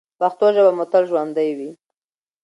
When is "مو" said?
0.77-0.85